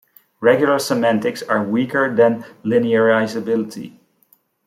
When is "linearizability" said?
2.65-3.99